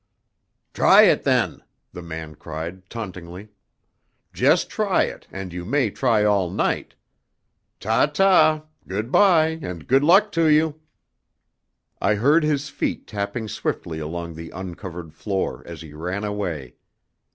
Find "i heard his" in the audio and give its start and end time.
12.01-12.67